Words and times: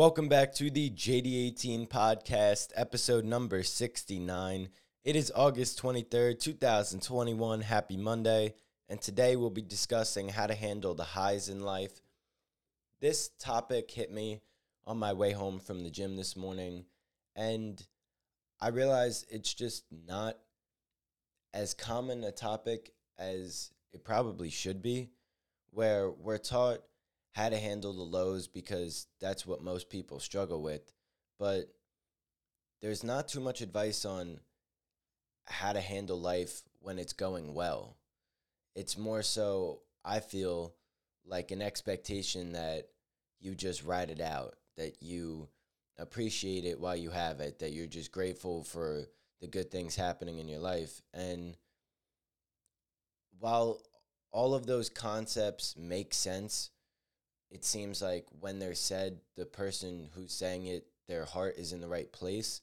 Welcome 0.00 0.30
back 0.30 0.54
to 0.54 0.70
the 0.70 0.88
JD18 0.88 1.86
podcast, 1.86 2.68
episode 2.74 3.26
number 3.26 3.62
69. 3.62 4.70
It 5.04 5.14
is 5.14 5.30
August 5.36 5.82
23rd, 5.82 6.40
2021. 6.40 7.60
Happy 7.60 7.98
Monday. 7.98 8.54
And 8.88 8.98
today 8.98 9.36
we'll 9.36 9.50
be 9.50 9.60
discussing 9.60 10.30
how 10.30 10.46
to 10.46 10.54
handle 10.54 10.94
the 10.94 11.04
highs 11.04 11.50
in 11.50 11.60
life. 11.60 12.00
This 13.02 13.28
topic 13.38 13.90
hit 13.90 14.10
me 14.10 14.40
on 14.86 14.96
my 14.96 15.12
way 15.12 15.32
home 15.32 15.58
from 15.60 15.84
the 15.84 15.90
gym 15.90 16.16
this 16.16 16.34
morning, 16.34 16.86
and 17.36 17.86
I 18.58 18.68
realized 18.68 19.26
it's 19.28 19.52
just 19.52 19.84
not 20.08 20.38
as 21.52 21.74
common 21.74 22.24
a 22.24 22.32
topic 22.32 22.94
as 23.18 23.70
it 23.92 24.02
probably 24.02 24.48
should 24.48 24.80
be, 24.80 25.10
where 25.72 26.10
we're 26.10 26.38
taught 26.38 26.80
how 27.32 27.48
to 27.48 27.58
handle 27.58 27.92
the 27.92 28.02
lows 28.02 28.48
because 28.48 29.06
that's 29.20 29.46
what 29.46 29.62
most 29.62 29.88
people 29.88 30.18
struggle 30.18 30.62
with. 30.62 30.92
But 31.38 31.72
there's 32.82 33.04
not 33.04 33.28
too 33.28 33.40
much 33.40 33.60
advice 33.60 34.04
on 34.04 34.40
how 35.46 35.72
to 35.72 35.80
handle 35.80 36.20
life 36.20 36.62
when 36.80 36.98
it's 36.98 37.12
going 37.12 37.54
well. 37.54 37.96
It's 38.74 38.96
more 38.96 39.22
so, 39.22 39.80
I 40.04 40.20
feel, 40.20 40.74
like 41.26 41.50
an 41.50 41.62
expectation 41.62 42.52
that 42.52 42.88
you 43.40 43.54
just 43.54 43.84
ride 43.84 44.10
it 44.10 44.20
out, 44.20 44.54
that 44.76 45.02
you 45.02 45.48
appreciate 45.98 46.64
it 46.64 46.80
while 46.80 46.96
you 46.96 47.10
have 47.10 47.40
it, 47.40 47.58
that 47.58 47.72
you're 47.72 47.86
just 47.86 48.12
grateful 48.12 48.64
for 48.64 49.04
the 49.40 49.46
good 49.46 49.70
things 49.70 49.94
happening 49.96 50.38
in 50.38 50.48
your 50.48 50.58
life. 50.58 51.00
And 51.14 51.56
while 53.38 53.80
all 54.32 54.54
of 54.54 54.66
those 54.66 54.88
concepts 54.88 55.76
make 55.76 56.14
sense, 56.14 56.70
it 57.50 57.64
seems 57.64 58.00
like 58.00 58.26
when 58.38 58.58
they're 58.58 58.74
said, 58.74 59.18
the 59.36 59.44
person 59.44 60.08
who's 60.14 60.32
saying 60.32 60.66
it, 60.66 60.86
their 61.08 61.24
heart 61.24 61.56
is 61.56 61.72
in 61.72 61.80
the 61.80 61.88
right 61.88 62.10
place. 62.12 62.60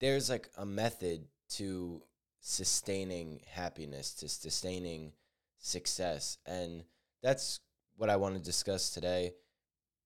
There's 0.00 0.28
like 0.28 0.50
a 0.56 0.66
method 0.66 1.26
to 1.54 2.02
sustaining 2.40 3.40
happiness, 3.50 4.12
to 4.14 4.28
sustaining 4.28 5.12
success. 5.58 6.38
And 6.46 6.84
that's 7.22 7.60
what 7.96 8.10
I 8.10 8.16
want 8.16 8.36
to 8.36 8.40
discuss 8.42 8.90
today 8.90 9.32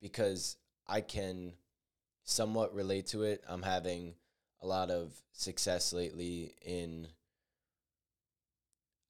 because 0.00 0.56
I 0.87 1.00
can 1.00 1.55
somewhat 2.25 2.75
relate 2.75 3.09
to 3.09 3.25
it. 3.25 3.42
I'm 3.48 3.62
having 3.62 4.14
a 4.61 4.66
lot 4.66 4.91
of 4.91 5.12
success 5.33 5.92
lately 5.92 6.55
in 6.64 7.09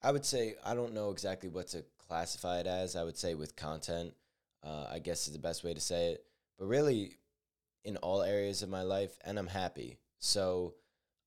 I 0.03 0.11
would 0.11 0.25
say 0.25 0.57
I 0.65 0.75
don't 0.75 0.95
know 0.95 1.11
exactly 1.11 1.49
what 1.49 1.69
to 1.69 1.85
classify 2.13 2.61
it 2.61 2.67
as. 2.67 2.95
I 2.95 3.05
would 3.05 3.17
say 3.17 3.35
with 3.35 3.57
content, 3.57 4.13
uh, 4.63 4.87
I 4.93 4.99
guess 4.99 5.27
is 5.27 5.33
the 5.33 5.39
best 5.39 5.65
way 5.65 5.73
to 5.73 5.81
say 5.81 6.11
it. 6.11 6.25
But 6.59 6.67
really, 6.67 7.17
in 7.87 7.97
all 7.97 8.23
areas 8.23 8.63
of 8.63 8.69
my 8.69 8.83
life, 8.83 9.17
and 9.25 9.39
I'm 9.39 9.47
happy. 9.47 9.97
So 10.19 10.75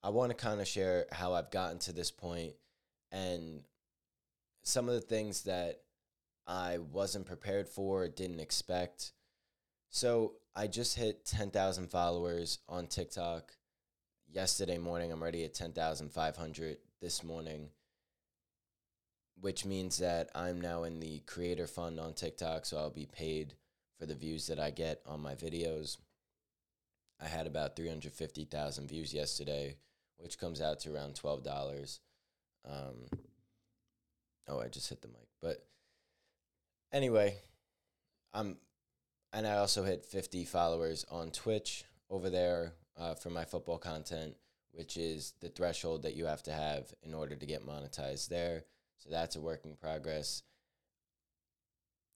I 0.03 0.09
want 0.09 0.29
to 0.29 0.35
kind 0.35 0.61
of 0.61 0.67
share 0.67 1.07
how 1.11 1.33
I've 1.33 1.49
gotten 1.49 1.79
to 1.79 1.91
this 1.91 2.11
point 2.11 2.53
and 3.11 3.63
some 4.61 4.87
of 4.87 4.93
the 4.93 5.01
things 5.01 5.43
that 5.43 5.81
I 6.45 6.77
wasn't 6.77 7.25
prepared 7.25 7.67
for, 7.67 8.07
didn't 8.07 8.39
expect. 8.39 9.13
So 9.89 10.33
I 10.55 10.67
just 10.67 10.95
hit 10.95 11.25
10,000 11.25 11.89
followers 11.89 12.59
on 12.69 12.85
TikTok 12.85 13.53
yesterday 14.31 14.77
morning. 14.77 15.11
I'm 15.11 15.21
already 15.21 15.45
at 15.45 15.55
10,500 15.55 16.77
this 17.01 17.23
morning 17.23 17.69
which 19.39 19.65
means 19.65 19.97
that 19.97 20.29
I'm 20.33 20.61
now 20.61 20.83
in 20.83 20.99
the 20.99 21.19
creator 21.25 21.67
fund 21.67 21.99
on 21.99 22.13
TikTok, 22.13 22.65
so 22.65 22.77
I'll 22.77 22.89
be 22.89 23.07
paid 23.07 23.53
for 23.99 24.05
the 24.05 24.15
views 24.15 24.47
that 24.47 24.59
I 24.59 24.71
get 24.71 25.01
on 25.05 25.21
my 25.21 25.35
videos. 25.35 25.97
I 27.21 27.27
had 27.27 27.47
about 27.47 27.75
350,000 27.75 28.87
views 28.87 29.13
yesterday, 29.13 29.75
which 30.17 30.39
comes 30.39 30.61
out 30.61 30.79
to 30.81 30.93
around 30.93 31.15
$12. 31.15 31.99
Um, 32.67 33.19
oh, 34.47 34.59
I 34.59 34.67
just 34.67 34.89
hit 34.89 35.01
the 35.01 35.07
mic. 35.07 35.27
But 35.41 35.65
anyway, 36.91 37.37
I'm, 38.33 38.57
and 39.31 39.47
I 39.47 39.57
also 39.57 39.83
hit 39.83 40.05
50 40.05 40.45
followers 40.45 41.05
on 41.09 41.31
Twitch 41.31 41.85
over 42.09 42.29
there 42.29 42.73
uh, 42.97 43.15
for 43.15 43.29
my 43.29 43.45
football 43.45 43.77
content, 43.77 44.35
which 44.71 44.97
is 44.97 45.33
the 45.39 45.49
threshold 45.49 46.03
that 46.03 46.15
you 46.15 46.25
have 46.25 46.43
to 46.43 46.53
have 46.53 46.93
in 47.03 47.13
order 47.13 47.35
to 47.35 47.45
get 47.45 47.65
monetized 47.65 48.27
there. 48.27 48.63
So 48.97 49.09
that's 49.09 49.35
a 49.35 49.41
work 49.41 49.65
in 49.65 49.75
progress. 49.75 50.43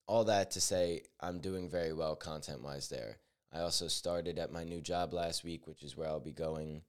All 0.07 0.25
that 0.25 0.51
to 0.51 0.61
say, 0.61 1.03
I'm 1.19 1.39
doing 1.39 1.69
very 1.69 1.93
well 1.93 2.15
content 2.15 2.63
wise 2.63 2.89
there. 2.89 3.17
I 3.53 3.59
also 3.59 3.87
started 3.87 4.39
at 4.39 4.51
my 4.51 4.63
new 4.63 4.81
job 4.81 5.13
last 5.13 5.43
week, 5.43 5.67
which 5.67 5.83
is 5.83 5.95
where 5.95 6.07
I'll 6.07 6.19
be 6.19 6.31
going 6.31 6.81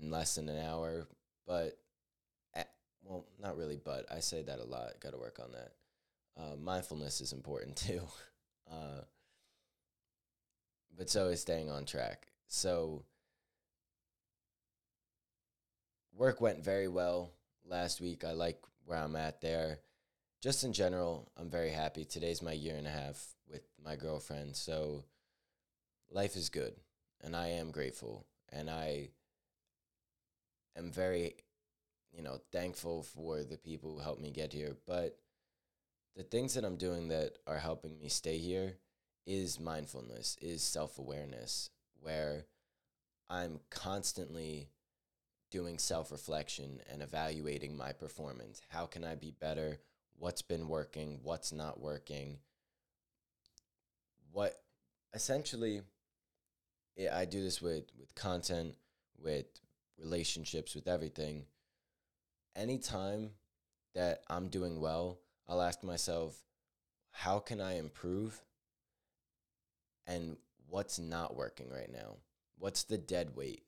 in 0.00 0.10
less 0.10 0.34
than 0.34 0.48
an 0.48 0.64
hour. 0.64 1.06
But, 1.46 1.78
at, 2.54 2.70
well, 3.02 3.26
not 3.40 3.56
really, 3.56 3.80
but 3.82 4.06
I 4.10 4.20
say 4.20 4.42
that 4.42 4.58
a 4.58 4.64
lot. 4.64 5.00
Got 5.00 5.12
to 5.12 5.18
work 5.18 5.40
on 5.42 5.52
that. 5.52 5.72
Uh, 6.40 6.56
mindfulness 6.56 7.20
is 7.20 7.32
important 7.32 7.76
too. 7.88 8.02
Uh, 8.70 9.02
but 10.96 11.08
so 11.08 11.28
is 11.28 11.40
staying 11.40 11.70
on 11.70 11.84
track. 11.84 12.26
So, 12.48 13.04
work 16.16 16.40
went 16.40 16.64
very 16.64 16.88
well 16.88 17.30
last 17.64 18.00
week. 18.00 18.24
I 18.24 18.32
like 18.32 18.60
where 18.90 18.98
I'm 18.98 19.14
at 19.14 19.40
there. 19.40 19.78
Just 20.42 20.64
in 20.64 20.72
general, 20.72 21.30
I'm 21.36 21.48
very 21.48 21.70
happy. 21.70 22.04
Today's 22.04 22.42
my 22.42 22.52
year 22.52 22.74
and 22.76 22.88
a 22.88 22.90
half 22.90 23.34
with 23.48 23.62
my 23.82 23.94
girlfriend. 23.94 24.56
So 24.56 25.04
life 26.10 26.34
is 26.34 26.48
good 26.48 26.74
and 27.22 27.36
I 27.36 27.48
am 27.48 27.70
grateful 27.70 28.26
and 28.50 28.68
I 28.68 29.10
am 30.76 30.90
very 30.90 31.34
you 32.12 32.22
know 32.22 32.40
thankful 32.50 33.04
for 33.04 33.44
the 33.44 33.56
people 33.56 33.92
who 33.92 34.00
helped 34.00 34.20
me 34.20 34.32
get 34.32 34.52
here 34.52 34.76
but 34.86 35.16
the 36.16 36.24
things 36.24 36.54
that 36.54 36.64
I'm 36.64 36.76
doing 36.76 37.08
that 37.08 37.34
are 37.46 37.58
helping 37.58 37.96
me 37.96 38.08
stay 38.08 38.38
here 38.38 38.78
is 39.26 39.60
mindfulness 39.60 40.36
is 40.40 40.62
self-awareness 40.62 41.70
where 42.00 42.46
I'm 43.28 43.60
constantly 43.70 44.70
doing 45.50 45.78
self 45.78 46.10
reflection 46.10 46.80
and 46.90 47.02
evaluating 47.02 47.76
my 47.76 47.92
performance. 47.92 48.60
How 48.68 48.86
can 48.86 49.04
I 49.04 49.14
be 49.14 49.32
better? 49.40 49.80
What's 50.18 50.42
been 50.42 50.68
working? 50.68 51.20
What's 51.22 51.52
not 51.52 51.80
working? 51.80 52.38
What 54.32 54.56
essentially, 55.14 55.82
I 57.12 57.24
do 57.24 57.42
this 57.42 57.60
with, 57.60 57.84
with 57.98 58.14
content, 58.14 58.74
with 59.18 59.46
relationships, 59.98 60.74
with 60.74 60.88
everything. 60.88 61.44
Anytime 62.56 63.30
that 63.94 64.22
I'm 64.28 64.48
doing 64.48 64.80
well, 64.80 65.18
I'll 65.48 65.62
ask 65.62 65.82
myself, 65.82 66.36
how 67.10 67.38
can 67.38 67.60
I 67.60 67.78
improve? 67.78 68.40
And 70.06 70.36
what's 70.68 70.98
not 70.98 71.36
working 71.36 71.70
right 71.70 71.90
now? 71.92 72.16
What's 72.58 72.84
the 72.84 72.98
dead 72.98 73.36
weight? 73.36 73.62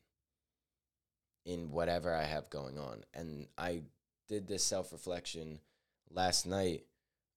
In 1.45 1.71
whatever 1.71 2.15
I 2.15 2.25
have 2.25 2.51
going 2.51 2.79
on. 2.79 3.05
And 3.15 3.47
I 3.59 3.83
did 4.29 4.47
this 4.47 4.65
self 4.65 4.93
reflection 4.93 5.61
last 6.11 6.47
night 6.47 6.85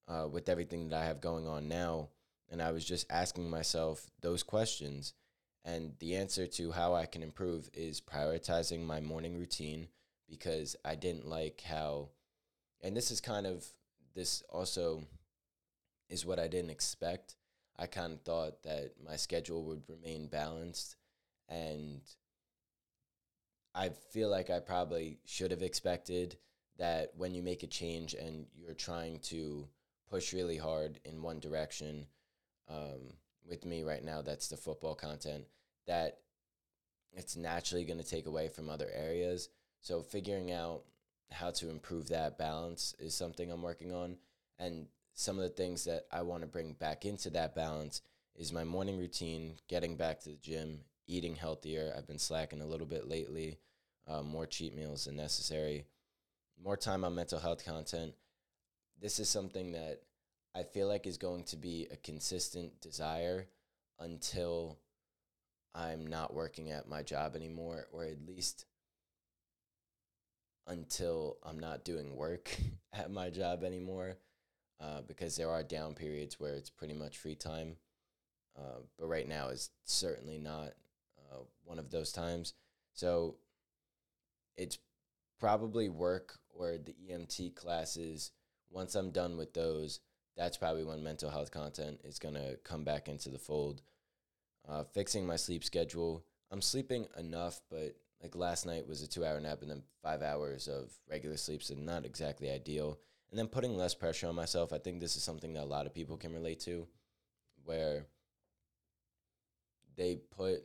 uh, 0.07 0.27
with 0.31 0.49
everything 0.49 0.89
that 0.89 1.01
I 1.01 1.05
have 1.05 1.21
going 1.21 1.47
on 1.47 1.67
now. 1.67 2.09
And 2.49 2.61
I 2.61 2.71
was 2.71 2.85
just 2.85 3.07
asking 3.09 3.49
myself 3.49 4.09
those 4.21 4.43
questions. 4.43 5.13
And 5.63 5.93
the 5.99 6.15
answer 6.15 6.45
to 6.45 6.71
how 6.71 6.93
I 6.93 7.07
can 7.07 7.23
improve 7.23 7.69
is 7.73 7.99
prioritizing 7.99 8.85
my 8.85 9.01
morning 9.01 9.35
routine 9.35 9.87
because 10.29 10.75
I 10.85 10.95
didn't 10.95 11.27
like 11.27 11.61
how, 11.61 12.09
and 12.83 12.95
this 12.95 13.09
is 13.09 13.19
kind 13.19 13.47
of, 13.47 13.65
this 14.13 14.43
also 14.49 15.03
is 16.07 16.25
what 16.25 16.39
I 16.39 16.47
didn't 16.47 16.69
expect. 16.69 17.35
I 17.77 17.87
kind 17.87 18.13
of 18.13 18.21
thought 18.21 18.61
that 18.63 18.93
my 19.03 19.15
schedule 19.15 19.63
would 19.65 19.83
remain 19.89 20.27
balanced 20.27 20.95
and 21.49 22.01
I 23.75 23.89
feel 23.89 24.29
like 24.29 24.49
I 24.49 24.59
probably 24.59 25.19
should 25.25 25.51
have 25.51 25.61
expected 25.61 26.37
that 26.77 27.11
when 27.17 27.35
you 27.35 27.43
make 27.43 27.63
a 27.63 27.67
change 27.67 28.13
and 28.13 28.45
you're 28.55 28.73
trying 28.73 29.19
to 29.19 29.67
push 30.09 30.33
really 30.33 30.57
hard 30.57 30.99
in 31.03 31.21
one 31.21 31.39
direction, 31.39 32.07
um, 32.69 33.13
with 33.47 33.65
me 33.65 33.83
right 33.83 34.03
now, 34.03 34.21
that's 34.21 34.47
the 34.47 34.57
football 34.57 34.95
content, 34.95 35.45
that 35.87 36.19
it's 37.13 37.35
naturally 37.35 37.85
going 37.85 37.99
to 37.99 38.09
take 38.09 38.25
away 38.25 38.47
from 38.47 38.69
other 38.69 38.89
areas. 38.93 39.49
So 39.81 40.01
figuring 40.01 40.51
out 40.51 40.83
how 41.31 41.51
to 41.51 41.69
improve 41.69 42.09
that 42.09 42.37
balance 42.37 42.95
is 42.97 43.13
something 43.13 43.51
I'm 43.51 43.61
working 43.61 43.93
on. 43.93 44.17
And 44.57 44.87
some 45.13 45.37
of 45.37 45.43
the 45.43 45.49
things 45.49 45.83
that 45.85 46.05
I 46.11 46.21
want 46.21 46.41
to 46.41 46.47
bring 46.47 46.73
back 46.73 47.05
into 47.05 47.29
that 47.31 47.55
balance 47.55 48.01
is 48.35 48.51
my 48.51 48.63
morning 48.63 48.97
routine, 48.97 49.55
getting 49.67 49.95
back 49.95 50.21
to 50.21 50.29
the 50.29 50.37
gym, 50.37 50.81
eating 51.07 51.35
healthier. 51.35 51.93
I've 51.95 52.07
been 52.07 52.19
slacking 52.19 52.61
a 52.61 52.65
little 52.65 52.87
bit 52.87 53.07
lately, 53.07 53.59
uh, 54.07 54.21
more 54.21 54.45
cheat 54.45 54.75
meals 54.75 55.05
than 55.05 55.15
necessary, 55.15 55.85
more 56.63 56.77
time 56.77 57.03
on 57.03 57.15
mental 57.15 57.39
health 57.39 57.65
content. 57.65 58.13
This 59.01 59.19
is 59.19 59.29
something 59.29 59.73
that 59.73 60.01
I 60.55 60.63
feel 60.63 60.87
like 60.87 61.05
is 61.05 61.17
going 61.17 61.43
to 61.45 61.57
be 61.57 61.87
a 61.91 61.97
consistent 61.97 62.79
desire 62.81 63.47
until 63.99 64.79
I'm 65.73 66.07
not 66.07 66.33
working 66.33 66.71
at 66.71 66.87
my 66.87 67.03
job 67.03 67.35
anymore, 67.35 67.87
or 67.91 68.05
at 68.05 68.25
least 68.25 68.65
until 70.67 71.37
I'm 71.43 71.59
not 71.59 71.83
doing 71.83 72.15
work 72.15 72.55
at 72.93 73.11
my 73.11 73.29
job 73.29 73.63
anymore, 73.63 74.17
uh, 74.79 75.01
because 75.01 75.35
there 75.35 75.49
are 75.51 75.63
down 75.63 75.93
periods 75.93 76.39
where 76.39 76.53
it's 76.53 76.69
pretty 76.69 76.93
much 76.93 77.17
free 77.17 77.35
time. 77.35 77.75
Uh, 78.57 78.79
but 78.97 79.07
right 79.07 79.27
now 79.27 79.49
is 79.49 79.69
certainly 79.83 80.37
not 80.37 80.71
uh, 81.31 81.43
one 81.63 81.79
of 81.79 81.91
those 81.91 82.11
times. 82.11 82.53
So 82.93 83.35
it's 84.57 84.77
probably 85.39 85.89
work 85.89 86.39
or 86.49 86.77
the 86.77 86.95
EMT 87.09 87.55
classes. 87.55 88.31
Once 88.69 88.95
I'm 88.95 89.11
done 89.11 89.37
with 89.37 89.53
those, 89.53 89.99
that's 90.35 90.57
probably 90.57 90.83
when 90.83 91.03
mental 91.03 91.29
health 91.29 91.51
content 91.51 92.01
is 92.03 92.19
going 92.19 92.35
to 92.35 92.57
come 92.63 92.83
back 92.83 93.07
into 93.07 93.29
the 93.29 93.37
fold. 93.37 93.81
Uh, 94.67 94.83
fixing 94.83 95.25
my 95.25 95.35
sleep 95.35 95.63
schedule. 95.63 96.25
I'm 96.51 96.61
sleeping 96.61 97.05
enough, 97.17 97.61
but 97.69 97.95
like 98.21 98.35
last 98.35 98.65
night 98.65 98.87
was 98.87 99.01
a 99.01 99.07
two 99.07 99.23
hour 99.23 99.39
nap 99.39 99.61
and 99.61 99.69
then 99.69 99.83
five 100.01 100.21
hours 100.21 100.67
of 100.67 100.91
regular 101.09 101.37
sleep, 101.37 101.61
so 101.61 101.75
not 101.75 102.05
exactly 102.05 102.49
ideal. 102.49 102.99
And 103.29 103.37
then 103.37 103.47
putting 103.47 103.75
less 103.75 103.93
pressure 103.93 104.27
on 104.27 104.35
myself. 104.35 104.71
I 104.73 104.77
think 104.77 104.99
this 104.99 105.15
is 105.15 105.23
something 105.23 105.53
that 105.53 105.63
a 105.63 105.65
lot 105.65 105.85
of 105.85 105.93
people 105.93 106.17
can 106.17 106.33
relate 106.33 106.59
to, 106.61 106.87
where 107.63 108.05
they 109.95 110.15
put, 110.15 110.63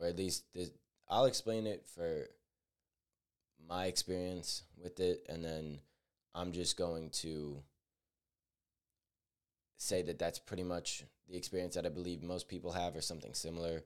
or 0.00 0.06
at 0.06 0.16
least 0.16 0.44
this, 0.54 0.70
I'll 1.08 1.26
explain 1.26 1.66
it 1.66 1.86
for 1.94 2.28
my 3.68 3.86
experience 3.86 4.62
with 4.82 5.00
it, 5.00 5.24
and 5.28 5.44
then 5.44 5.78
I'm 6.34 6.52
just 6.52 6.76
going 6.76 7.10
to 7.10 7.62
say 9.76 10.02
that 10.02 10.18
that's 10.18 10.38
pretty 10.38 10.62
much 10.62 11.04
the 11.28 11.36
experience 11.36 11.74
that 11.74 11.86
I 11.86 11.90
believe 11.90 12.22
most 12.22 12.48
people 12.48 12.72
have 12.72 12.96
or 12.96 13.00
something 13.00 13.34
similar. 13.34 13.84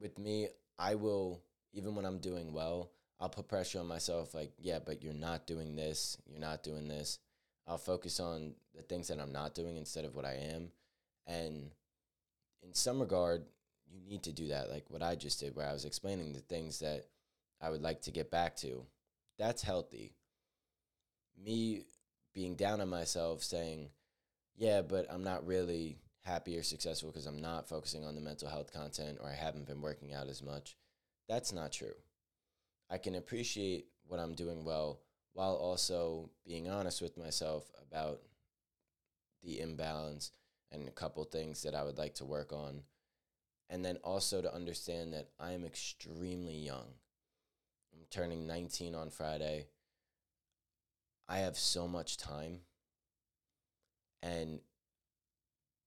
With 0.00 0.18
me, 0.18 0.48
I 0.78 0.94
will, 0.94 1.40
even 1.72 1.94
when 1.94 2.04
I'm 2.04 2.18
doing 2.18 2.52
well, 2.52 2.90
I'll 3.18 3.30
put 3.30 3.48
pressure 3.48 3.80
on 3.80 3.86
myself 3.86 4.34
like, 4.34 4.52
yeah, 4.58 4.78
but 4.84 5.02
you're 5.02 5.14
not 5.14 5.46
doing 5.46 5.74
this, 5.74 6.18
you're 6.26 6.40
not 6.40 6.62
doing 6.62 6.86
this. 6.86 7.18
I'll 7.66 7.78
focus 7.78 8.20
on 8.20 8.54
the 8.74 8.82
things 8.82 9.08
that 9.08 9.18
I'm 9.18 9.32
not 9.32 9.54
doing 9.54 9.76
instead 9.76 10.04
of 10.04 10.14
what 10.14 10.24
I 10.24 10.34
am. 10.54 10.68
And 11.26 11.70
in 12.62 12.74
some 12.74 13.00
regard, 13.00 13.44
you 13.90 14.00
need 14.08 14.24
to 14.24 14.32
do 14.32 14.48
that, 14.48 14.70
like 14.70 14.84
what 14.88 15.02
I 15.02 15.14
just 15.14 15.40
did, 15.40 15.54
where 15.54 15.68
I 15.68 15.72
was 15.72 15.84
explaining 15.84 16.32
the 16.32 16.40
things 16.40 16.80
that 16.80 17.06
I 17.60 17.70
would 17.70 17.82
like 17.82 18.02
to 18.02 18.10
get 18.10 18.30
back 18.30 18.56
to. 18.56 18.84
That's 19.38 19.62
healthy. 19.62 20.14
Me 21.42 21.82
being 22.32 22.54
down 22.54 22.80
on 22.80 22.88
myself, 22.88 23.42
saying, 23.42 23.90
yeah, 24.56 24.82
but 24.82 25.06
I'm 25.10 25.22
not 25.22 25.46
really 25.46 25.98
happy 26.24 26.58
or 26.58 26.62
successful 26.62 27.10
because 27.10 27.26
I'm 27.26 27.40
not 27.40 27.68
focusing 27.68 28.04
on 28.04 28.14
the 28.14 28.20
mental 28.20 28.48
health 28.48 28.72
content 28.72 29.18
or 29.20 29.28
I 29.28 29.34
haven't 29.34 29.66
been 29.66 29.80
working 29.80 30.12
out 30.12 30.28
as 30.28 30.42
much. 30.42 30.76
That's 31.28 31.52
not 31.52 31.72
true. 31.72 31.94
I 32.90 32.98
can 32.98 33.14
appreciate 33.14 33.86
what 34.06 34.20
I'm 34.20 34.34
doing 34.34 34.64
well 34.64 35.00
while 35.34 35.54
also 35.54 36.30
being 36.46 36.68
honest 36.68 37.02
with 37.02 37.16
myself 37.16 37.70
about 37.86 38.20
the 39.42 39.60
imbalance 39.60 40.32
and 40.72 40.88
a 40.88 40.92
couple 40.92 41.22
things 41.24 41.62
that 41.62 41.74
I 41.74 41.84
would 41.84 41.98
like 41.98 42.14
to 42.16 42.24
work 42.24 42.52
on. 42.52 42.82
And 43.68 43.84
then 43.84 43.96
also 44.04 44.40
to 44.40 44.54
understand 44.54 45.12
that 45.12 45.28
I 45.40 45.52
am 45.52 45.64
extremely 45.64 46.56
young. 46.56 46.86
I'm 47.92 48.04
turning 48.10 48.46
19 48.46 48.94
on 48.94 49.10
Friday. 49.10 49.66
I 51.28 51.38
have 51.38 51.58
so 51.58 51.88
much 51.88 52.16
time 52.16 52.60
and 54.22 54.60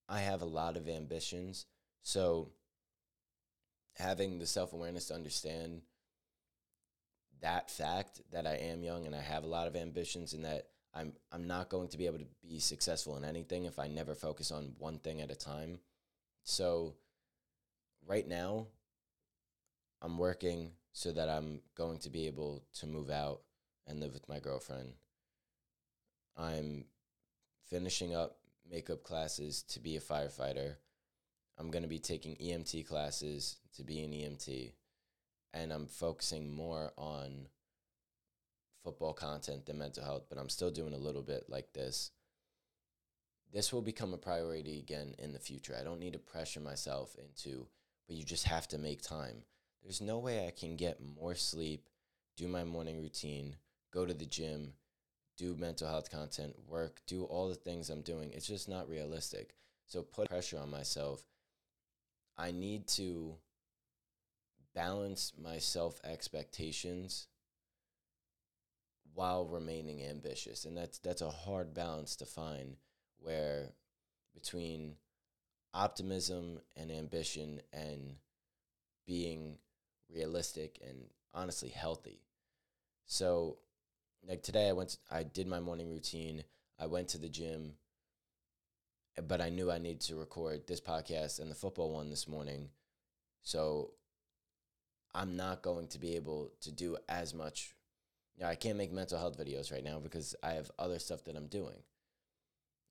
I 0.09 0.19
have 0.19 0.41
a 0.41 0.45
lot 0.45 0.75
of 0.75 0.89
ambitions. 0.89 1.65
So 2.03 2.49
having 3.95 4.39
the 4.39 4.45
self 4.45 4.73
awareness 4.73 5.07
to 5.07 5.13
understand 5.13 5.81
that 7.41 7.69
fact 7.69 8.21
that 8.31 8.45
I 8.45 8.55
am 8.55 8.83
young 8.83 9.05
and 9.05 9.15
I 9.15 9.21
have 9.21 9.43
a 9.43 9.47
lot 9.47 9.67
of 9.67 9.75
ambitions 9.75 10.33
and 10.33 10.43
that 10.45 10.67
I'm 10.93 11.13
I'm 11.31 11.47
not 11.47 11.69
going 11.69 11.87
to 11.89 11.97
be 11.97 12.07
able 12.07 12.19
to 12.19 12.27
be 12.41 12.59
successful 12.59 13.15
in 13.17 13.23
anything 13.23 13.65
if 13.65 13.79
I 13.79 13.87
never 13.87 14.15
focus 14.15 14.51
on 14.51 14.73
one 14.77 14.99
thing 14.99 15.21
at 15.21 15.31
a 15.31 15.35
time. 15.35 15.79
So 16.43 16.95
right 18.05 18.27
now 18.27 18.67
I'm 20.01 20.17
working 20.17 20.71
so 20.93 21.11
that 21.11 21.29
I'm 21.29 21.61
going 21.75 21.99
to 21.99 22.09
be 22.09 22.27
able 22.27 22.63
to 22.75 22.87
move 22.87 23.09
out 23.09 23.41
and 23.87 23.99
live 23.99 24.13
with 24.13 24.29
my 24.29 24.39
girlfriend. 24.39 24.93
I'm 26.37 26.85
finishing 27.69 28.15
up 28.15 28.37
makeup 28.69 29.03
classes 29.03 29.63
to 29.63 29.79
be 29.79 29.97
a 29.97 30.01
firefighter. 30.01 30.75
I'm 31.57 31.69
going 31.69 31.83
to 31.83 31.89
be 31.89 31.99
taking 31.99 32.35
EMT 32.35 32.87
classes 32.87 33.57
to 33.75 33.83
be 33.83 34.01
an 34.03 34.11
EMT. 34.11 34.71
And 35.53 35.73
I'm 35.73 35.87
focusing 35.87 36.53
more 36.55 36.91
on 36.97 37.47
football 38.83 39.13
content 39.13 39.65
than 39.65 39.79
mental 39.79 40.03
health, 40.03 40.27
but 40.29 40.37
I'm 40.37 40.49
still 40.49 40.71
doing 40.71 40.93
a 40.93 40.97
little 40.97 41.23
bit 41.23 41.45
like 41.49 41.73
this. 41.73 42.11
This 43.51 43.73
will 43.73 43.81
become 43.81 44.13
a 44.13 44.17
priority 44.17 44.79
again 44.79 45.15
in 45.17 45.33
the 45.33 45.39
future. 45.39 45.75
I 45.79 45.83
don't 45.83 45.99
need 45.99 46.13
to 46.13 46.19
pressure 46.19 46.59
myself 46.59 47.15
into, 47.17 47.67
but 48.09 48.17
you 48.17 48.23
just 48.23 48.47
have 48.47 48.67
to 48.67 48.79
make 48.79 49.03
time. 49.03 49.43
There's 49.83 50.01
no 50.01 50.17
way 50.17 50.47
I 50.47 50.51
can 50.51 50.75
get 50.75 50.99
more 50.99 51.35
sleep, 51.35 51.87
do 52.35 52.47
my 52.47 52.63
morning 52.63 52.99
routine, 52.99 53.55
go 53.93 54.03
to 54.03 54.15
the 54.15 54.25
gym, 54.25 54.73
do 55.37 55.55
mental 55.55 55.87
health 55.87 56.09
content, 56.09 56.55
work, 56.67 57.01
do 57.05 57.23
all 57.25 57.47
the 57.47 57.55
things 57.55 57.89
I'm 57.89 58.01
doing. 58.01 58.31
It's 58.33 58.47
just 58.47 58.67
not 58.67 58.89
realistic. 58.89 59.53
So 59.85 60.01
put 60.01 60.27
pressure 60.27 60.57
on 60.57 60.71
myself. 60.71 61.23
I 62.35 62.49
need 62.51 62.87
to 62.87 63.35
balance 64.73 65.33
my 65.39 65.59
self 65.59 66.01
expectations 66.03 67.27
while 69.13 69.45
remaining 69.45 70.03
ambitious. 70.03 70.65
And 70.65 70.75
that's 70.75 70.97
that's 70.97 71.21
a 71.21 71.29
hard 71.29 71.75
balance 71.75 72.15
to 72.17 72.25
find 72.25 72.77
where 73.19 73.73
between 74.33 74.95
optimism 75.73 76.59
and 76.75 76.91
ambition 76.91 77.61
and 77.73 78.15
being 79.05 79.57
realistic 80.13 80.79
and 80.87 80.97
honestly 81.33 81.69
healthy. 81.69 82.21
So 83.05 83.57
like 84.27 84.43
today 84.43 84.69
I 84.69 84.73
went 84.73 84.89
to, 84.89 84.97
I 85.11 85.23
did 85.23 85.47
my 85.47 85.59
morning 85.59 85.89
routine. 85.89 86.43
I 86.79 86.87
went 86.87 87.09
to 87.09 87.17
the 87.17 87.29
gym, 87.29 87.73
but 89.27 89.41
I 89.41 89.49
knew 89.49 89.71
I 89.71 89.79
needed 89.79 90.01
to 90.01 90.15
record 90.15 90.67
this 90.67 90.81
podcast 90.81 91.39
and 91.39 91.51
the 91.51 91.55
football 91.55 91.91
one 91.91 92.09
this 92.09 92.27
morning. 92.27 92.69
So 93.41 93.91
I'm 95.13 95.35
not 95.35 95.61
going 95.61 95.87
to 95.87 95.99
be 95.99 96.15
able 96.15 96.51
to 96.61 96.71
do 96.71 96.97
as 97.07 97.33
much. 97.33 97.75
You 98.37 98.43
know, 98.43 98.49
I 98.49 98.55
can't 98.55 98.77
make 98.77 98.91
mental 98.91 99.19
health 99.19 99.37
videos 99.37 99.71
right 99.71 99.83
now 99.83 99.99
because 99.99 100.35
I 100.43 100.51
have 100.51 100.71
other 100.79 100.99
stuff 100.99 101.23
that 101.25 101.35
I'm 101.35 101.47
doing. 101.47 101.83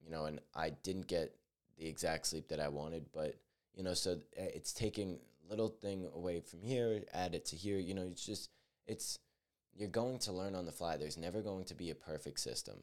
You 0.04 0.10
know, 0.10 0.26
and 0.26 0.40
I 0.54 0.70
didn't 0.70 1.06
get 1.06 1.34
the 1.78 1.88
exact 1.88 2.26
sleep 2.26 2.48
that 2.48 2.60
I 2.60 2.68
wanted, 2.68 3.06
but 3.12 3.36
you 3.74 3.84
know, 3.84 3.94
so 3.94 4.18
eh, 4.36 4.48
it's 4.54 4.72
taking 4.72 5.18
little 5.48 5.68
thing 5.68 6.08
away 6.14 6.40
from 6.40 6.62
here, 6.62 7.02
add 7.14 7.34
it 7.34 7.46
to 7.46 7.56
here. 7.56 7.78
You 7.78 7.94
know, 7.94 8.06
it's 8.10 8.24
just 8.24 8.50
it's 8.86 9.18
you're 9.74 9.88
going 9.88 10.18
to 10.20 10.32
learn 10.32 10.54
on 10.54 10.66
the 10.66 10.72
fly. 10.72 10.96
There's 10.96 11.16
never 11.16 11.40
going 11.40 11.64
to 11.66 11.74
be 11.74 11.90
a 11.90 11.94
perfect 11.94 12.40
system. 12.40 12.76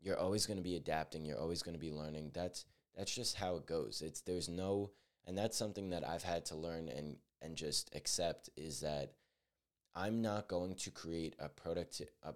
You're 0.00 0.18
always 0.18 0.46
going 0.46 0.58
to 0.58 0.62
be 0.62 0.76
adapting. 0.76 1.24
You're 1.24 1.40
always 1.40 1.62
going 1.62 1.74
to 1.74 1.80
be 1.80 1.90
learning. 1.90 2.32
That's 2.34 2.66
that's 2.96 3.14
just 3.14 3.36
how 3.36 3.56
it 3.56 3.66
goes. 3.66 4.02
It's 4.04 4.20
there's 4.20 4.48
no 4.48 4.90
and 5.26 5.36
that's 5.36 5.56
something 5.56 5.90
that 5.90 6.06
I've 6.06 6.22
had 6.22 6.44
to 6.46 6.56
learn 6.56 6.88
and 6.88 7.16
and 7.42 7.56
just 7.56 7.94
accept 7.94 8.50
is 8.56 8.80
that 8.80 9.12
I'm 9.94 10.20
not 10.20 10.48
going 10.48 10.74
to 10.74 10.90
create 10.90 11.34
a 11.38 11.48
product 11.48 12.02
a 12.22 12.34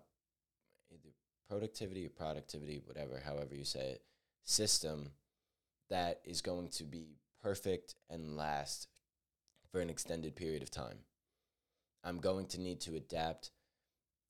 productivity 1.48 2.06
or 2.06 2.10
productivity 2.10 2.80
whatever 2.84 3.20
however 3.24 3.54
you 3.56 3.64
say 3.64 3.80
it 3.80 4.02
system 4.44 5.10
that 5.90 6.20
is 6.24 6.40
going 6.40 6.68
to 6.68 6.84
be 6.84 7.18
perfect 7.42 7.94
and 8.08 8.36
last 8.36 8.88
for 9.70 9.80
an 9.80 9.90
extended 9.90 10.36
period 10.36 10.62
of 10.62 10.70
time. 10.70 10.98
I'm 12.02 12.18
going 12.18 12.46
to 12.48 12.60
need 12.60 12.80
to 12.82 12.96
adapt 12.96 13.50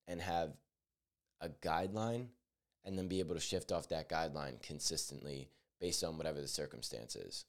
and 0.08 0.20
have 0.20 0.50
a 1.40 1.48
guideline 1.48 2.26
and 2.84 2.98
then 2.98 3.08
be 3.08 3.20
able 3.20 3.34
to 3.34 3.40
shift 3.40 3.72
off 3.72 3.88
that 3.88 4.08
guideline 4.08 4.60
consistently 4.62 5.48
based 5.80 6.02
on 6.04 6.16
whatever 6.16 6.40
the 6.40 6.48
circumstances 6.48 7.44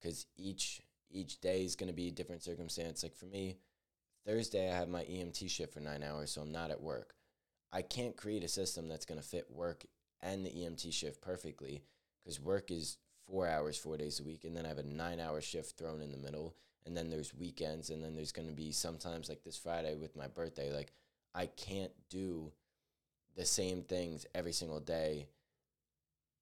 because 0.00 0.26
each 0.36 0.80
each 1.10 1.40
day 1.40 1.64
is 1.64 1.74
going 1.74 1.88
to 1.88 1.96
be 1.96 2.08
a 2.08 2.12
different 2.12 2.42
circumstance. 2.42 3.02
Like 3.02 3.16
for 3.16 3.26
me 3.26 3.58
thursday 4.26 4.70
i 4.70 4.74
have 4.74 4.88
my 4.88 5.04
emt 5.04 5.48
shift 5.48 5.72
for 5.72 5.80
nine 5.80 6.02
hours 6.02 6.30
so 6.30 6.42
i'm 6.42 6.52
not 6.52 6.70
at 6.70 6.82
work. 6.82 7.14
I 7.72 7.82
can't 7.82 8.16
create 8.16 8.44
a 8.44 8.48
system 8.48 8.88
that's 8.88 9.04
going 9.04 9.20
to 9.20 9.26
fit 9.26 9.46
work 9.50 9.84
and 10.20 10.44
the 10.44 10.50
emt 10.50 10.92
shift 10.92 11.20
perfectly 11.20 11.82
because 12.22 12.40
work 12.40 12.70
is 12.70 12.98
four 13.26 13.46
hours 13.46 13.76
four 13.76 13.96
days 13.96 14.20
a 14.20 14.24
week 14.24 14.44
and 14.44 14.56
then 14.56 14.64
i 14.64 14.68
have 14.68 14.78
a 14.78 14.82
nine 14.82 15.20
hour 15.20 15.40
shift 15.40 15.76
thrown 15.76 16.00
in 16.00 16.10
the 16.10 16.18
middle 16.18 16.54
and 16.86 16.96
then 16.96 17.10
there's 17.10 17.34
weekends 17.34 17.90
and 17.90 18.02
then 18.02 18.14
there's 18.14 18.32
going 18.32 18.48
to 18.48 18.54
be 18.54 18.72
sometimes 18.72 19.28
like 19.28 19.42
this 19.44 19.56
friday 19.56 19.94
with 19.94 20.16
my 20.16 20.26
birthday 20.26 20.72
like 20.72 20.92
I 21.34 21.46
can't 21.46 21.92
do 22.10 22.52
the 23.36 23.44
same 23.44 23.82
things 23.82 24.26
every 24.34 24.52
single 24.52 24.80
day 24.80 25.28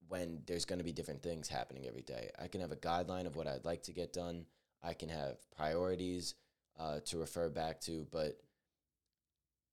when 0.09 0.43
there's 0.47 0.65
going 0.65 0.79
to 0.79 0.85
be 0.85 0.93
different 0.93 1.23
things 1.23 1.49
happening 1.49 1.87
every 1.87 2.03
day. 2.03 2.31
I 2.41 2.49
can 2.49 2.61
have 2.61 2.73
a 2.73 2.77
guideline 2.77 3.27
of 3.27 3.37
what 3.37 3.47
I'd 3.47 3.65
like 3.65 3.83
to 3.85 3.93
get 3.93 4.13
done. 4.13 4.47
I 4.83 4.95
can 4.95 5.09
have 5.09 5.37
priorities 5.55 6.35
uh, 6.79 7.01
to 7.07 7.19
refer 7.19 7.51
back 7.51 7.81
to, 7.83 8.07
but 8.11 8.41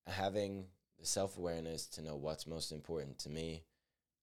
having 0.08 0.66
the 1.00 1.06
self 1.06 1.38
awareness 1.38 1.86
to 1.88 2.02
know 2.02 2.16
what's 2.16 2.48
most 2.48 2.72
important 2.72 3.20
to 3.20 3.30
me 3.30 3.64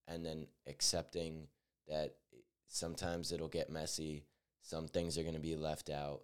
and 0.08 0.26
then 0.26 0.46
accepting 0.66 1.46
that 1.90 2.14
sometimes 2.66 3.32
it'll 3.32 3.48
get 3.48 3.68
messy, 3.68 4.24
some 4.62 4.88
things 4.88 5.18
are 5.18 5.22
going 5.22 5.34
to 5.34 5.40
be 5.40 5.56
left 5.56 5.90
out. 5.90 6.22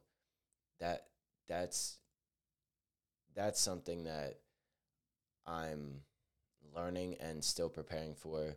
That 0.80 1.06
that's 1.48 1.98
that's 3.34 3.60
something 3.60 4.04
that 4.04 4.38
I'm 5.46 6.00
learning 6.74 7.16
and 7.20 7.44
still 7.44 7.68
preparing 7.68 8.14
for. 8.14 8.56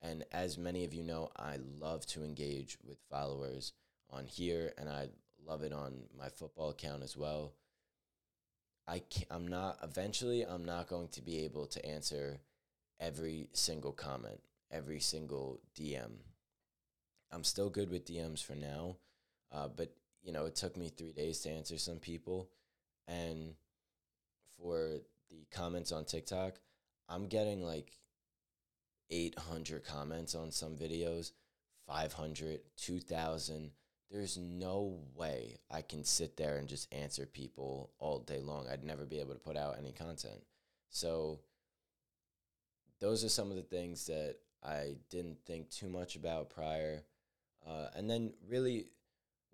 And 0.00 0.24
as 0.30 0.58
many 0.58 0.84
of 0.84 0.94
you 0.94 1.02
know, 1.02 1.30
I 1.36 1.58
love 1.80 2.06
to 2.06 2.22
engage 2.22 2.78
with 2.86 2.98
followers 3.10 3.72
on 4.10 4.26
here, 4.26 4.72
and 4.78 4.88
I 4.88 5.08
love 5.44 5.62
it 5.62 5.72
on 5.72 6.04
my 6.16 6.28
football 6.28 6.70
account 6.70 7.02
as 7.02 7.16
well. 7.16 7.54
I 8.86 9.02
I'm 9.30 9.48
not, 9.48 9.78
eventually, 9.82 10.42
I'm 10.42 10.64
not 10.64 10.88
going 10.88 11.08
to 11.08 11.22
be 11.22 11.44
able 11.44 11.66
to 11.66 11.84
answer 11.84 12.40
every 13.00 13.48
single 13.52 13.92
comment, 13.92 14.40
every 14.70 15.00
single 15.00 15.60
DM. 15.78 16.12
I'm 17.32 17.44
still 17.44 17.70
good 17.70 17.90
with 17.90 18.06
DMs 18.06 18.42
for 18.42 18.54
now, 18.54 18.96
uh, 19.52 19.68
but 19.68 19.94
you 20.22 20.32
know, 20.32 20.46
it 20.46 20.56
took 20.56 20.76
me 20.76 20.88
three 20.88 21.12
days 21.12 21.40
to 21.40 21.50
answer 21.50 21.78
some 21.78 21.98
people, 21.98 22.50
and 23.06 23.54
for 24.58 25.00
the 25.30 25.46
comments 25.50 25.92
on 25.92 26.04
TikTok, 26.04 26.54
I'm 27.08 27.26
getting 27.26 27.62
like 27.62 27.98
800 29.10 29.84
comments 29.84 30.34
on 30.34 30.50
some 30.50 30.76
videos, 30.76 31.32
500, 31.86 32.60
2000. 32.76 33.70
There's 34.10 34.38
no 34.38 34.98
way 35.14 35.58
I 35.70 35.82
can 35.82 36.04
sit 36.04 36.36
there 36.36 36.56
and 36.56 36.68
just 36.68 36.92
answer 36.92 37.26
people 37.26 37.90
all 37.98 38.20
day 38.20 38.40
long. 38.40 38.66
I'd 38.68 38.84
never 38.84 39.04
be 39.04 39.20
able 39.20 39.34
to 39.34 39.40
put 39.40 39.56
out 39.56 39.76
any 39.78 39.92
content. 39.92 40.42
So, 40.90 41.40
those 43.00 43.22
are 43.22 43.28
some 43.28 43.50
of 43.50 43.56
the 43.56 43.62
things 43.62 44.06
that 44.06 44.36
I 44.64 44.96
didn't 45.10 45.38
think 45.46 45.70
too 45.70 45.88
much 45.88 46.16
about 46.16 46.50
prior. 46.50 47.02
Uh, 47.66 47.88
and 47.94 48.08
then, 48.08 48.32
really, 48.48 48.86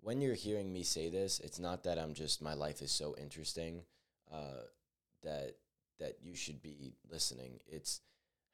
when 0.01 0.21
you're 0.21 0.35
hearing 0.35 0.71
me 0.71 0.83
say 0.83 1.09
this, 1.09 1.39
it's 1.39 1.59
not 1.59 1.83
that 1.83 1.97
I'm 1.97 2.13
just, 2.13 2.41
my 2.41 2.53
life 2.53 2.81
is 2.81 2.91
so 2.91 3.15
interesting 3.17 3.81
uh, 4.31 4.63
that 5.23 5.55
that 5.99 6.17
you 6.21 6.35
should 6.35 6.61
be 6.61 6.93
listening. 7.09 7.59
It's 7.67 8.01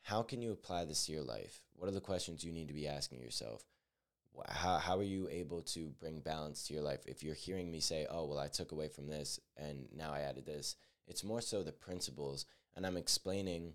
how 0.03 0.21
can 0.21 0.41
you 0.41 0.51
apply 0.51 0.85
this 0.85 1.05
to 1.05 1.11
your 1.11 1.23
life? 1.23 1.59
What 1.75 1.87
are 1.87 1.93
the 1.93 1.99
questions 2.01 2.43
you 2.43 2.51
need 2.51 2.67
to 2.67 2.73
be 2.73 2.87
asking 2.87 3.21
yourself? 3.21 3.63
How, 4.47 4.77
how 4.77 4.97
are 4.97 5.03
you 5.03 5.27
able 5.29 5.61
to 5.63 5.91
bring 5.99 6.19
balance 6.19 6.63
to 6.67 6.73
your 6.73 6.81
life? 6.81 7.01
If 7.05 7.21
you're 7.21 7.35
hearing 7.35 7.71
me 7.71 7.79
say, 7.79 8.07
oh, 8.09 8.25
well, 8.25 8.39
I 8.39 8.47
took 8.47 8.71
away 8.71 8.87
from 8.87 9.07
this 9.07 9.39
and 9.57 9.87
now 9.95 10.13
I 10.13 10.21
added 10.21 10.45
this, 10.45 10.75
it's 11.07 11.23
more 11.23 11.41
so 11.41 11.63
the 11.63 11.71
principles. 11.71 12.45
And 12.75 12.85
I'm 12.85 12.97
explaining 12.97 13.73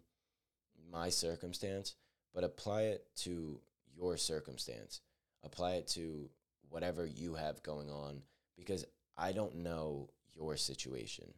my 0.90 1.10
circumstance, 1.10 1.94
but 2.34 2.44
apply 2.44 2.82
it 2.82 3.06
to 3.16 3.60
your 3.94 4.16
circumstance. 4.16 5.00
Apply 5.44 5.74
it 5.74 5.88
to 5.88 6.28
whatever 6.68 7.06
you 7.06 7.34
have 7.34 7.62
going 7.62 7.90
on 7.90 8.22
because 8.56 8.84
I 9.16 9.32
don't 9.32 9.56
know 9.56 10.10
your 10.34 10.56
situation. 10.56 11.32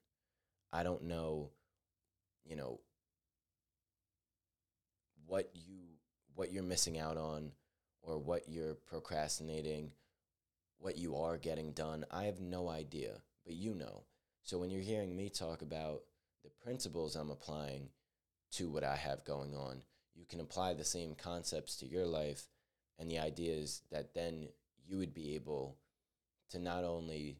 I 0.73 0.83
don't 0.83 1.05
know 1.05 1.50
you 2.49 2.57
know 2.57 2.81
what 5.26 5.50
you 5.55 5.76
what 6.35 6.50
you're 6.50 6.62
missing 6.62 6.99
out 6.99 7.17
on 7.17 7.52
or 8.02 8.19
what 8.19 8.49
you're 8.49 8.75
procrastinating 8.75 9.90
what 10.78 10.97
you 10.97 11.17
are 11.17 11.37
getting 11.37 11.73
done 11.73 12.05
i 12.11 12.25
have 12.25 12.40
no 12.40 12.69
idea 12.69 13.12
but 13.45 13.55
you 13.55 13.75
know 13.75 14.05
so 14.43 14.59
when 14.59 14.71
you're 14.71 14.81
hearing 14.81 15.14
me 15.14 15.28
talk 15.28 15.61
about 15.61 16.00
the 16.43 16.50
principles 16.62 17.14
i'm 17.14 17.31
applying 17.31 17.88
to 18.50 18.69
what 18.69 18.85
i 18.85 18.97
have 18.97 19.25
going 19.25 19.55
on 19.55 19.83
you 20.14 20.25
can 20.25 20.40
apply 20.40 20.73
the 20.73 20.85
same 20.85 21.14
concepts 21.14 21.76
to 21.76 21.87
your 21.87 22.07
life 22.07 22.47
and 22.99 23.11
the 23.11 23.19
idea 23.19 23.55
is 23.55 23.83
that 23.90 24.14
then 24.14 24.49
you 24.87 24.99
would 24.99 25.14
be 25.14 25.35
able 25.35 25.76
to 26.50 26.59
not 26.59 26.85
only 26.85 27.38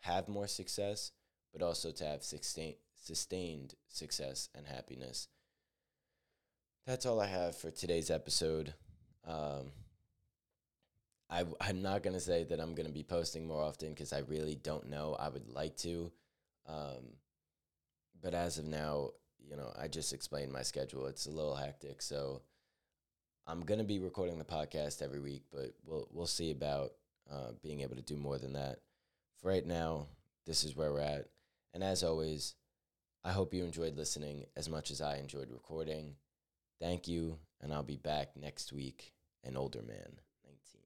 have 0.00 0.28
more 0.28 0.46
success 0.46 1.12
but 1.52 1.62
also 1.62 1.92
to 1.92 2.04
have 2.04 2.22
sustain, 2.22 2.74
sustained 2.94 3.74
success 3.88 4.48
and 4.54 4.66
happiness. 4.66 5.28
That's 6.86 7.06
all 7.06 7.20
I 7.20 7.26
have 7.26 7.56
for 7.56 7.70
today's 7.70 8.10
episode. 8.10 8.74
Um, 9.26 9.70
I, 11.30 11.44
I'm 11.60 11.82
not 11.82 12.02
going 12.02 12.14
to 12.14 12.20
say 12.20 12.44
that 12.44 12.60
I'm 12.60 12.74
going 12.74 12.86
to 12.86 12.92
be 12.92 13.04
posting 13.04 13.46
more 13.46 13.62
often 13.62 13.90
because 13.90 14.12
I 14.12 14.20
really 14.20 14.54
don't 14.54 14.88
know. 14.88 15.16
I 15.18 15.28
would 15.28 15.48
like 15.48 15.76
to. 15.78 16.10
Um, 16.66 17.14
but 18.20 18.34
as 18.34 18.58
of 18.58 18.64
now, 18.64 19.10
you 19.38 19.56
know, 19.56 19.72
I 19.78 19.88
just 19.88 20.12
explained 20.12 20.52
my 20.52 20.62
schedule. 20.62 21.06
It's 21.06 21.26
a 21.26 21.30
little 21.30 21.54
hectic. 21.54 22.02
So 22.02 22.42
I'm 23.46 23.62
to 23.78 23.84
be 23.84 23.98
recording 23.98 24.38
the 24.38 24.44
podcast 24.44 25.02
every 25.02 25.18
week, 25.18 25.42
but 25.52 25.74
we'll, 25.84 26.06
we'll 26.12 26.26
see 26.26 26.50
about 26.50 26.92
uh, 27.30 27.52
being 27.62 27.80
able 27.80 27.96
to 27.96 28.02
do 28.02 28.16
more 28.16 28.38
than 28.38 28.52
that. 28.52 28.78
For 29.40 29.48
right 29.48 29.66
now, 29.66 30.06
this 30.46 30.64
is 30.64 30.76
where 30.76 30.92
we're 30.92 31.00
at. 31.00 31.26
And 31.74 31.82
as 31.82 32.02
always, 32.02 32.54
I 33.24 33.32
hope 33.32 33.52
you 33.52 33.64
enjoyed 33.64 33.96
listening 33.96 34.46
as 34.56 34.68
much 34.68 34.90
as 34.90 35.00
I 35.00 35.16
enjoyed 35.16 35.50
recording. 35.50 36.14
Thank 36.80 37.08
you, 37.08 37.38
and 37.60 37.72
I'll 37.72 37.82
be 37.82 37.96
back 37.96 38.36
next 38.36 38.72
week, 38.72 39.12
an 39.44 39.56
older 39.56 39.82
man, 39.82 40.20
19. 40.44 40.82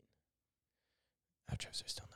Outros 1.53 1.85
are 1.85 1.89
still 1.89 2.07